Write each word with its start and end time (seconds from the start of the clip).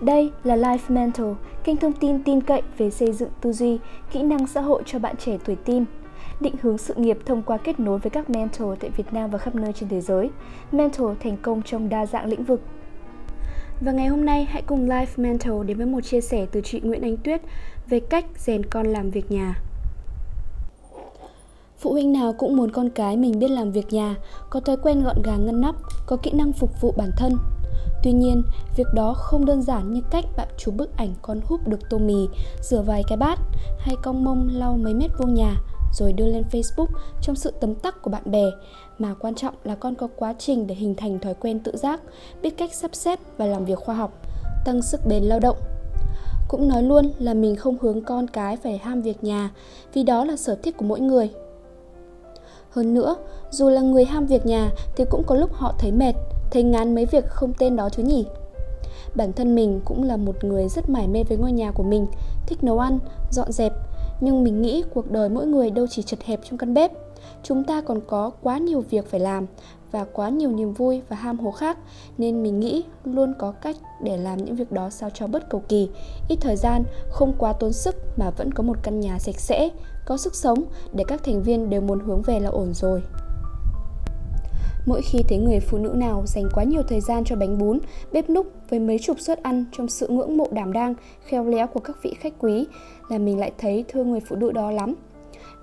Đây 0.00 0.30
là 0.44 0.56
Life 0.56 0.78
Mental, 0.88 1.32
kênh 1.64 1.76
thông 1.76 1.92
tin 1.92 2.24
tin 2.24 2.40
cậy 2.40 2.62
về 2.78 2.90
xây 2.90 3.12
dựng 3.12 3.30
tư 3.40 3.52
duy, 3.52 3.78
kỹ 4.12 4.22
năng 4.22 4.46
xã 4.46 4.60
hội 4.60 4.82
cho 4.86 4.98
bạn 4.98 5.16
trẻ 5.16 5.38
tuổi 5.44 5.56
teen. 5.56 5.84
Định 6.40 6.54
hướng 6.62 6.78
sự 6.78 6.94
nghiệp 6.94 7.18
thông 7.26 7.42
qua 7.42 7.56
kết 7.56 7.80
nối 7.80 7.98
với 7.98 8.10
các 8.10 8.30
mentor 8.30 8.78
tại 8.80 8.90
Việt 8.90 9.12
Nam 9.12 9.30
và 9.30 9.38
khắp 9.38 9.54
nơi 9.54 9.72
trên 9.72 9.88
thế 9.88 10.00
giới. 10.00 10.30
Mentor 10.72 11.10
thành 11.20 11.36
công 11.42 11.62
trong 11.62 11.88
đa 11.88 12.06
dạng 12.06 12.26
lĩnh 12.26 12.44
vực. 12.44 12.60
Và 13.80 13.92
ngày 13.92 14.06
hôm 14.06 14.24
nay 14.24 14.44
hãy 14.44 14.62
cùng 14.62 14.88
Life 14.88 15.06
Mental 15.16 15.64
đến 15.66 15.76
với 15.76 15.86
một 15.86 16.00
chia 16.00 16.20
sẻ 16.20 16.46
từ 16.52 16.60
chị 16.60 16.80
Nguyễn 16.80 17.02
Ánh 17.02 17.16
Tuyết 17.16 17.42
về 17.88 18.00
cách 18.00 18.24
rèn 18.36 18.66
con 18.66 18.86
làm 18.86 19.10
việc 19.10 19.30
nhà. 19.30 19.54
Phụ 21.78 21.92
huynh 21.92 22.12
nào 22.12 22.32
cũng 22.38 22.56
muốn 22.56 22.70
con 22.70 22.90
cái 22.90 23.16
mình 23.16 23.38
biết 23.38 23.50
làm 23.50 23.72
việc 23.72 23.92
nhà, 23.92 24.16
có 24.50 24.60
thói 24.60 24.76
quen 24.76 25.04
gọn 25.04 25.16
gàng 25.24 25.46
ngăn 25.46 25.60
nắp, 25.60 25.74
có 26.06 26.16
kỹ 26.16 26.30
năng 26.30 26.52
phục 26.52 26.80
vụ 26.80 26.94
bản 26.96 27.10
thân. 27.16 27.32
Tuy 28.02 28.12
nhiên, 28.12 28.42
việc 28.76 28.86
đó 28.94 29.14
không 29.14 29.44
đơn 29.44 29.62
giản 29.62 29.92
như 29.92 30.00
cách 30.10 30.24
bạn 30.36 30.48
chụp 30.56 30.74
bức 30.76 30.96
ảnh 30.96 31.14
con 31.22 31.40
húp 31.44 31.68
được 31.68 31.90
tô 31.90 31.98
mì, 31.98 32.28
rửa 32.60 32.82
vài 32.82 33.02
cái 33.08 33.18
bát 33.18 33.38
hay 33.78 33.96
cong 34.02 34.24
mông 34.24 34.48
lau 34.52 34.76
mấy 34.76 34.94
mét 34.94 35.10
vuông 35.18 35.34
nhà 35.34 35.56
rồi 35.92 36.12
đưa 36.12 36.26
lên 36.26 36.44
Facebook 36.50 36.86
trong 37.20 37.36
sự 37.36 37.52
tấm 37.60 37.74
tắc 37.74 38.02
của 38.02 38.10
bạn 38.10 38.22
bè, 38.24 38.44
mà 38.98 39.14
quan 39.14 39.34
trọng 39.34 39.54
là 39.64 39.74
con 39.74 39.94
có 39.94 40.08
quá 40.16 40.34
trình 40.38 40.66
để 40.66 40.74
hình 40.74 40.94
thành 40.94 41.18
thói 41.18 41.34
quen 41.34 41.60
tự 41.60 41.76
giác, 41.76 42.00
biết 42.42 42.50
cách 42.58 42.74
sắp 42.74 42.90
xếp 42.94 43.18
và 43.36 43.46
làm 43.46 43.64
việc 43.64 43.78
khoa 43.78 43.94
học, 43.94 44.12
tăng 44.64 44.82
sức 44.82 45.00
bền 45.06 45.22
lao 45.22 45.40
động. 45.40 45.56
Cũng 46.48 46.68
nói 46.68 46.82
luôn 46.82 47.12
là 47.18 47.34
mình 47.34 47.56
không 47.56 47.78
hướng 47.80 48.04
con 48.04 48.28
cái 48.28 48.56
phải 48.56 48.78
ham 48.78 49.02
việc 49.02 49.24
nhà, 49.24 49.50
vì 49.94 50.02
đó 50.02 50.24
là 50.24 50.36
sở 50.36 50.54
thích 50.54 50.76
của 50.76 50.84
mỗi 50.84 51.00
người. 51.00 51.30
Hơn 52.70 52.94
nữa, 52.94 53.16
dù 53.50 53.68
là 53.68 53.80
người 53.80 54.04
ham 54.04 54.26
việc 54.26 54.46
nhà 54.46 54.70
thì 54.96 55.04
cũng 55.10 55.22
có 55.26 55.34
lúc 55.34 55.52
họ 55.52 55.74
thấy 55.78 55.92
mệt, 55.92 56.14
thấy 56.52 56.62
ngán 56.62 56.94
mấy 56.94 57.06
việc 57.06 57.28
không 57.28 57.52
tên 57.58 57.76
đó 57.76 57.88
chứ 57.88 58.02
nhỉ. 58.02 58.26
Bản 59.14 59.32
thân 59.32 59.54
mình 59.54 59.80
cũng 59.84 60.02
là 60.02 60.16
một 60.16 60.44
người 60.44 60.68
rất 60.68 60.90
mải 60.90 61.08
mê 61.08 61.24
với 61.28 61.38
ngôi 61.38 61.52
nhà 61.52 61.70
của 61.70 61.82
mình, 61.82 62.06
thích 62.46 62.64
nấu 62.64 62.78
ăn, 62.78 62.98
dọn 63.30 63.52
dẹp, 63.52 63.72
nhưng 64.20 64.44
mình 64.44 64.62
nghĩ 64.62 64.84
cuộc 64.94 65.10
đời 65.10 65.28
mỗi 65.28 65.46
người 65.46 65.70
đâu 65.70 65.86
chỉ 65.90 66.02
chật 66.02 66.22
hẹp 66.22 66.40
trong 66.48 66.58
căn 66.58 66.74
bếp. 66.74 66.92
Chúng 67.42 67.64
ta 67.64 67.80
còn 67.80 68.00
có 68.06 68.30
quá 68.42 68.58
nhiều 68.58 68.84
việc 68.90 69.10
phải 69.10 69.20
làm 69.20 69.46
và 69.92 70.04
quá 70.12 70.28
nhiều 70.28 70.50
niềm 70.50 70.72
vui 70.72 71.02
và 71.08 71.16
ham 71.16 71.38
hố 71.38 71.50
khác 71.50 71.78
nên 72.18 72.42
mình 72.42 72.60
nghĩ 72.60 72.82
luôn 73.04 73.34
có 73.38 73.52
cách 73.52 73.76
để 74.02 74.16
làm 74.16 74.44
những 74.44 74.56
việc 74.56 74.72
đó 74.72 74.90
sao 74.90 75.10
cho 75.14 75.26
bất 75.26 75.50
cầu 75.50 75.62
kỳ, 75.68 75.88
ít 76.28 76.36
thời 76.40 76.56
gian, 76.56 76.82
không 77.10 77.34
quá 77.38 77.52
tốn 77.52 77.72
sức 77.72 77.96
mà 78.16 78.30
vẫn 78.30 78.52
có 78.52 78.62
một 78.62 78.76
căn 78.82 79.00
nhà 79.00 79.18
sạch 79.18 79.40
sẽ, 79.40 79.68
có 80.06 80.16
sức 80.16 80.34
sống 80.34 80.62
để 80.92 81.04
các 81.08 81.24
thành 81.24 81.42
viên 81.42 81.70
đều 81.70 81.80
muốn 81.80 82.00
hướng 82.00 82.22
về 82.22 82.40
là 82.40 82.50
ổn 82.50 82.74
rồi. 82.74 83.02
Mỗi 84.86 85.02
khi 85.02 85.18
thấy 85.28 85.38
người 85.38 85.60
phụ 85.60 85.78
nữ 85.78 85.92
nào 85.96 86.22
dành 86.26 86.48
quá 86.54 86.64
nhiều 86.64 86.82
thời 86.82 87.00
gian 87.00 87.24
cho 87.24 87.36
bánh 87.36 87.58
bún, 87.58 87.78
bếp 88.12 88.30
núc 88.30 88.46
với 88.70 88.78
mấy 88.78 88.98
chục 88.98 89.20
suất 89.20 89.42
ăn 89.42 89.64
trong 89.72 89.88
sự 89.88 90.08
ngưỡng 90.08 90.36
mộ 90.36 90.46
đảm 90.50 90.72
đang, 90.72 90.94
khéo 91.24 91.44
léo 91.44 91.66
của 91.66 91.80
các 91.80 91.96
vị 92.02 92.14
khách 92.20 92.32
quý 92.38 92.66
là 93.08 93.18
mình 93.18 93.38
lại 93.38 93.52
thấy 93.58 93.84
thương 93.88 94.10
người 94.10 94.20
phụ 94.20 94.36
nữ 94.36 94.52
đó 94.52 94.70
lắm. 94.70 94.94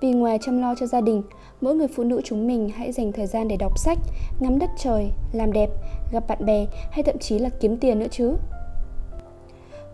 Vì 0.00 0.12
ngoài 0.12 0.38
chăm 0.42 0.60
lo 0.60 0.74
cho 0.74 0.86
gia 0.86 1.00
đình, 1.00 1.22
mỗi 1.60 1.74
người 1.74 1.88
phụ 1.88 2.04
nữ 2.04 2.20
chúng 2.24 2.46
mình 2.46 2.68
hãy 2.68 2.92
dành 2.92 3.12
thời 3.12 3.26
gian 3.26 3.48
để 3.48 3.56
đọc 3.56 3.78
sách, 3.78 3.98
ngắm 4.40 4.58
đất 4.58 4.70
trời, 4.78 5.10
làm 5.32 5.52
đẹp, 5.52 5.70
gặp 6.12 6.28
bạn 6.28 6.46
bè 6.46 6.66
hay 6.90 7.02
thậm 7.02 7.18
chí 7.18 7.38
là 7.38 7.48
kiếm 7.60 7.76
tiền 7.76 7.98
nữa 7.98 8.06
chứ. 8.10 8.34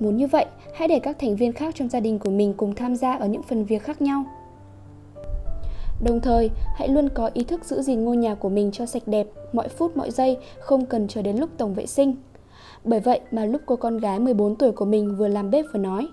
Muốn 0.00 0.16
như 0.16 0.26
vậy, 0.26 0.46
hãy 0.74 0.88
để 0.88 0.98
các 0.98 1.16
thành 1.18 1.36
viên 1.36 1.52
khác 1.52 1.74
trong 1.74 1.88
gia 1.88 2.00
đình 2.00 2.18
của 2.18 2.30
mình 2.30 2.54
cùng 2.56 2.74
tham 2.74 2.96
gia 2.96 3.12
ở 3.12 3.26
những 3.26 3.42
phần 3.42 3.64
việc 3.64 3.82
khác 3.82 4.02
nhau. 4.02 4.24
Đồng 6.00 6.20
thời, 6.20 6.50
hãy 6.76 6.88
luôn 6.88 7.08
có 7.08 7.30
ý 7.34 7.44
thức 7.44 7.64
giữ 7.64 7.82
gìn 7.82 8.04
ngôi 8.04 8.16
nhà 8.16 8.34
của 8.34 8.48
mình 8.48 8.70
cho 8.72 8.86
sạch 8.86 9.02
đẹp, 9.06 9.26
mọi 9.52 9.68
phút 9.68 9.96
mọi 9.96 10.10
giây, 10.10 10.38
không 10.60 10.86
cần 10.86 11.08
chờ 11.08 11.22
đến 11.22 11.36
lúc 11.36 11.50
tổng 11.58 11.74
vệ 11.74 11.86
sinh. 11.86 12.16
Bởi 12.84 13.00
vậy 13.00 13.20
mà 13.30 13.44
lúc 13.44 13.62
cô 13.66 13.76
con 13.76 13.98
gái 13.98 14.18
14 14.18 14.56
tuổi 14.56 14.72
của 14.72 14.84
mình 14.84 15.16
vừa 15.16 15.28
làm 15.28 15.50
bếp 15.50 15.64
vừa 15.72 15.78
nói 15.78 16.08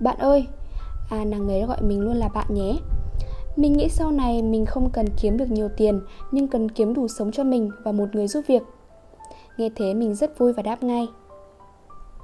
Bạn 0.00 0.18
ơi, 0.18 0.46
à 1.10 1.24
nàng 1.24 1.48
ấy 1.48 1.62
gọi 1.62 1.82
mình 1.82 2.00
luôn 2.00 2.16
là 2.16 2.28
bạn 2.28 2.46
nhé 2.50 2.76
Mình 3.56 3.72
nghĩ 3.72 3.88
sau 3.88 4.10
này 4.10 4.42
mình 4.42 4.66
không 4.66 4.90
cần 4.90 5.06
kiếm 5.20 5.36
được 5.36 5.50
nhiều 5.50 5.68
tiền 5.76 6.00
Nhưng 6.30 6.48
cần 6.48 6.70
kiếm 6.70 6.94
đủ 6.94 7.08
sống 7.08 7.32
cho 7.32 7.44
mình 7.44 7.70
và 7.84 7.92
một 7.92 8.08
người 8.12 8.28
giúp 8.28 8.44
việc 8.46 8.62
Nghe 9.56 9.68
thế 9.76 9.94
mình 9.94 10.14
rất 10.14 10.38
vui 10.38 10.52
và 10.52 10.62
đáp 10.62 10.82
ngay 10.82 11.08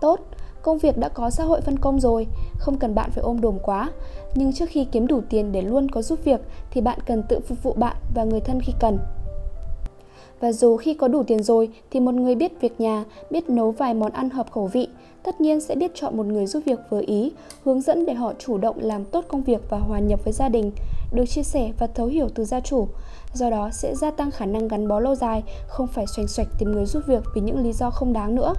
Tốt, 0.00 0.20
công 0.64 0.78
việc 0.78 0.98
đã 0.98 1.08
có 1.08 1.30
xã 1.30 1.44
hội 1.44 1.60
phân 1.60 1.78
công 1.78 2.00
rồi 2.00 2.26
Không 2.58 2.78
cần 2.78 2.94
bạn 2.94 3.10
phải 3.10 3.22
ôm 3.22 3.40
đồm 3.40 3.58
quá 3.62 3.90
Nhưng 4.34 4.52
trước 4.52 4.66
khi 4.68 4.84
kiếm 4.84 5.06
đủ 5.06 5.20
tiền 5.30 5.52
để 5.52 5.62
luôn 5.62 5.88
có 5.88 6.02
giúp 6.02 6.18
việc 6.24 6.40
Thì 6.70 6.80
bạn 6.80 6.98
cần 7.06 7.22
tự 7.28 7.40
phục 7.40 7.62
vụ 7.62 7.72
bạn 7.72 7.96
và 8.14 8.24
người 8.24 8.40
thân 8.40 8.60
khi 8.60 8.72
cần 8.80 8.98
và 10.40 10.52
dù 10.52 10.76
khi 10.76 10.94
có 10.94 11.08
đủ 11.08 11.22
tiền 11.22 11.42
rồi 11.42 11.68
thì 11.90 12.00
một 12.00 12.14
người 12.14 12.34
biết 12.34 12.60
việc 12.60 12.80
nhà, 12.80 13.04
biết 13.30 13.50
nấu 13.50 13.70
vài 13.70 13.94
món 13.94 14.12
ăn 14.12 14.30
hợp 14.30 14.50
khẩu 14.50 14.66
vị, 14.66 14.88
tất 15.22 15.40
nhiên 15.40 15.60
sẽ 15.60 15.74
biết 15.74 15.90
chọn 15.94 16.16
một 16.16 16.26
người 16.26 16.46
giúp 16.46 16.62
việc 16.66 16.78
vừa 16.90 17.02
ý, 17.06 17.32
hướng 17.64 17.80
dẫn 17.80 18.06
để 18.06 18.14
họ 18.14 18.32
chủ 18.38 18.58
động 18.58 18.76
làm 18.80 19.04
tốt 19.04 19.24
công 19.28 19.42
việc 19.42 19.60
và 19.70 19.78
hòa 19.78 19.98
nhập 19.98 20.20
với 20.24 20.32
gia 20.32 20.48
đình, 20.48 20.72
được 21.12 21.24
chia 21.26 21.42
sẻ 21.42 21.72
và 21.78 21.86
thấu 21.86 22.06
hiểu 22.06 22.28
từ 22.34 22.44
gia 22.44 22.60
chủ. 22.60 22.88
Do 23.34 23.50
đó 23.50 23.70
sẽ 23.72 23.94
gia 23.94 24.10
tăng 24.10 24.30
khả 24.30 24.46
năng 24.46 24.68
gắn 24.68 24.88
bó 24.88 25.00
lâu 25.00 25.14
dài, 25.14 25.42
không 25.66 25.86
phải 25.86 26.06
xoành 26.06 26.28
xoạch 26.28 26.48
tìm 26.58 26.72
người 26.72 26.86
giúp 26.86 27.02
việc 27.06 27.24
vì 27.34 27.40
những 27.40 27.64
lý 27.64 27.72
do 27.72 27.90
không 27.90 28.12
đáng 28.12 28.34
nữa. 28.34 28.54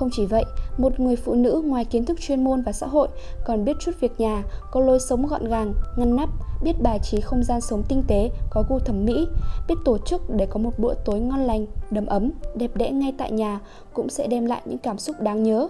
Không 0.00 0.10
chỉ 0.12 0.26
vậy, 0.26 0.44
một 0.78 1.00
người 1.00 1.16
phụ 1.16 1.34
nữ 1.34 1.62
ngoài 1.64 1.84
kiến 1.84 2.04
thức 2.04 2.20
chuyên 2.20 2.44
môn 2.44 2.62
và 2.62 2.72
xã 2.72 2.86
hội 2.86 3.08
còn 3.44 3.64
biết 3.64 3.76
chút 3.80 3.92
việc 4.00 4.20
nhà, 4.20 4.42
có 4.70 4.80
lối 4.80 5.00
sống 5.00 5.26
gọn 5.26 5.44
gàng, 5.48 5.74
ngăn 5.96 6.16
nắp, 6.16 6.28
biết 6.62 6.72
bài 6.82 6.98
trí 7.02 7.20
không 7.20 7.42
gian 7.42 7.60
sống 7.60 7.82
tinh 7.88 8.02
tế, 8.08 8.30
có 8.50 8.64
gu 8.68 8.78
thẩm 8.78 9.04
mỹ, 9.04 9.28
biết 9.68 9.74
tổ 9.84 9.98
chức 9.98 10.22
để 10.36 10.46
có 10.46 10.58
một 10.58 10.78
bữa 10.78 10.94
tối 11.04 11.20
ngon 11.20 11.40
lành, 11.40 11.66
đầm 11.90 12.06
ấm, 12.06 12.30
đẹp 12.54 12.70
đẽ 12.74 12.90
ngay 12.90 13.14
tại 13.18 13.32
nhà 13.32 13.60
cũng 13.92 14.08
sẽ 14.08 14.26
đem 14.26 14.46
lại 14.46 14.62
những 14.64 14.78
cảm 14.78 14.98
xúc 14.98 15.16
đáng 15.20 15.42
nhớ. 15.42 15.68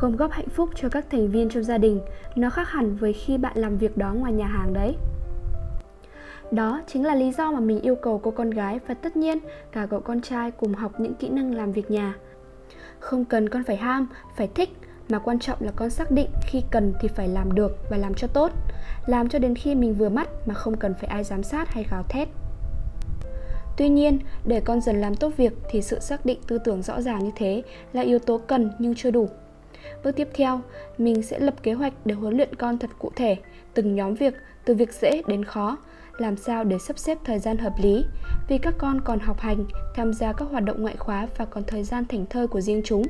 Gom 0.00 0.16
góp 0.16 0.30
hạnh 0.30 0.48
phúc 0.48 0.70
cho 0.74 0.88
các 0.88 1.06
thành 1.10 1.30
viên 1.30 1.48
trong 1.48 1.64
gia 1.64 1.78
đình 1.78 2.00
nó 2.36 2.50
khác 2.50 2.68
hẳn 2.68 2.96
với 2.96 3.12
khi 3.12 3.38
bạn 3.38 3.58
làm 3.58 3.78
việc 3.78 3.96
đó 3.96 4.14
ngoài 4.14 4.32
nhà 4.32 4.46
hàng 4.46 4.72
đấy. 4.72 4.96
Đó 6.50 6.80
chính 6.86 7.04
là 7.04 7.14
lý 7.14 7.32
do 7.32 7.50
mà 7.50 7.60
mình 7.60 7.80
yêu 7.80 7.94
cầu 7.94 8.20
cô 8.22 8.30
con 8.30 8.50
gái 8.50 8.80
và 8.86 8.94
tất 8.94 9.16
nhiên 9.16 9.38
cả 9.72 9.86
cậu 9.90 10.00
con 10.00 10.20
trai 10.20 10.50
cùng 10.50 10.74
học 10.74 11.00
những 11.00 11.14
kỹ 11.14 11.28
năng 11.28 11.54
làm 11.54 11.72
việc 11.72 11.90
nhà 11.90 12.14
không 12.98 13.24
cần 13.24 13.48
con 13.48 13.64
phải 13.64 13.76
ham 13.76 14.08
phải 14.36 14.48
thích 14.54 14.70
mà 15.08 15.18
quan 15.18 15.38
trọng 15.38 15.58
là 15.60 15.72
con 15.76 15.90
xác 15.90 16.10
định 16.10 16.30
khi 16.46 16.62
cần 16.70 16.94
thì 17.00 17.08
phải 17.08 17.28
làm 17.28 17.52
được 17.52 17.76
và 17.90 17.96
làm 17.96 18.14
cho 18.14 18.26
tốt 18.26 18.52
làm 19.06 19.28
cho 19.28 19.38
đến 19.38 19.54
khi 19.54 19.74
mình 19.74 19.94
vừa 19.94 20.08
mắt 20.08 20.28
mà 20.46 20.54
không 20.54 20.76
cần 20.76 20.94
phải 20.94 21.08
ai 21.08 21.24
giám 21.24 21.42
sát 21.42 21.68
hay 21.68 21.86
gào 21.90 22.02
thét 22.08 22.28
Tuy 23.76 23.88
nhiên, 23.88 24.18
để 24.44 24.60
con 24.60 24.80
dần 24.80 25.00
làm 25.00 25.14
tốt 25.14 25.32
việc 25.36 25.52
thì 25.70 25.82
sự 25.82 26.00
xác 26.00 26.26
định 26.26 26.38
tư 26.46 26.58
tưởng 26.58 26.82
rõ 26.82 27.00
ràng 27.00 27.24
như 27.24 27.30
thế 27.36 27.62
là 27.92 28.02
yếu 28.02 28.18
tố 28.18 28.38
cần 28.38 28.70
nhưng 28.78 28.94
chưa 28.94 29.10
đủ. 29.10 29.28
Bước 30.04 30.12
tiếp 30.16 30.28
theo, 30.34 30.60
mình 30.98 31.22
sẽ 31.22 31.38
lập 31.38 31.54
kế 31.62 31.72
hoạch 31.72 31.92
để 32.04 32.14
huấn 32.14 32.36
luyện 32.36 32.54
con 32.54 32.78
thật 32.78 32.90
cụ 32.98 33.10
thể, 33.16 33.36
từng 33.74 33.94
nhóm 33.94 34.14
việc, 34.14 34.34
từ 34.64 34.74
việc 34.74 34.92
dễ 34.92 35.22
đến 35.26 35.44
khó, 35.44 35.76
làm 36.18 36.36
sao 36.36 36.64
để 36.64 36.78
sắp 36.78 36.98
xếp 36.98 37.18
thời 37.24 37.38
gian 37.38 37.58
hợp 37.58 37.72
lý, 37.82 38.04
vì 38.48 38.58
các 38.58 38.74
con 38.78 39.00
còn 39.04 39.18
học 39.18 39.40
hành, 39.40 39.64
tham 39.94 40.12
gia 40.12 40.32
các 40.32 40.48
hoạt 40.50 40.64
động 40.64 40.82
ngoại 40.82 40.96
khóa 40.96 41.28
và 41.36 41.44
còn 41.44 41.64
thời 41.64 41.84
gian 41.84 42.04
thảnh 42.04 42.26
thơi 42.26 42.46
của 42.46 42.60
riêng 42.60 42.82
chúng. 42.84 43.02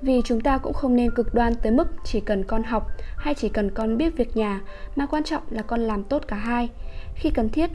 Vì 0.00 0.22
chúng 0.24 0.40
ta 0.40 0.58
cũng 0.58 0.72
không 0.72 0.96
nên 0.96 1.10
cực 1.14 1.34
đoan 1.34 1.54
tới 1.54 1.72
mức 1.72 1.88
chỉ 2.04 2.20
cần 2.20 2.44
con 2.44 2.62
học 2.62 2.86
hay 3.16 3.34
chỉ 3.34 3.48
cần 3.48 3.70
con 3.70 3.96
biết 3.96 4.16
việc 4.16 4.36
nhà, 4.36 4.60
mà 4.96 5.06
quan 5.06 5.24
trọng 5.24 5.42
là 5.50 5.62
con 5.62 5.80
làm 5.80 6.04
tốt 6.04 6.22
cả 6.28 6.36
hai, 6.36 6.68
khi 7.14 7.30
cần 7.30 7.48
thiết, 7.48 7.70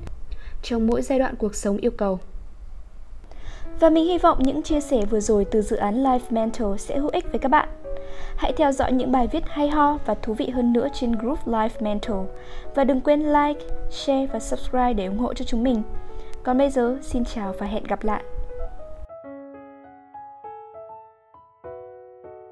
trong 0.62 0.88
mỗi 0.88 1.02
giai 1.02 1.20
đoạn 1.20 1.36
cuộc 1.36 1.56
sống 1.56 1.78
yêu 1.78 1.92
cầu. 1.92 2.20
Và 3.82 3.90
mình 3.90 4.06
hy 4.06 4.18
vọng 4.18 4.38
những 4.42 4.62
chia 4.62 4.82
sẻ 4.82 5.06
vừa 5.10 5.20
rồi 5.20 5.46
từ 5.46 5.62
dự 5.62 5.76
án 5.76 6.04
Life 6.04 6.20
Mental 6.30 6.78
sẽ 6.78 6.98
hữu 6.98 7.10
ích 7.10 7.32
với 7.32 7.40
các 7.40 7.50
bạn. 7.50 7.70
Hãy 8.36 8.54
theo 8.54 8.72
dõi 8.72 8.92
những 8.92 9.12
bài 9.12 9.28
viết 9.32 9.44
hay 9.48 9.70
ho 9.70 9.98
và 10.06 10.14
thú 10.14 10.34
vị 10.34 10.50
hơn 10.50 10.74
nữa 10.74 10.88
trên 10.94 11.12
group 11.12 11.48
Life 11.48 11.70
Mental. 11.80 12.18
Và 12.76 12.84
đừng 12.84 13.02
quên 13.02 13.20
like, 13.20 13.66
share 13.90 14.28
và 14.34 14.40
subscribe 14.40 14.94
để 14.94 15.06
ủng 15.06 15.18
hộ 15.18 15.34
cho 15.34 15.46
chúng 15.46 15.64
mình. 15.64 15.84
Còn 16.44 16.58
bây 16.58 16.70
giờ, 16.70 16.98
xin 17.02 17.26
chào 17.26 17.54
và 17.60 17.66
hẹn 17.66 17.84
gặp 17.84 18.04
lại. 18.04 18.24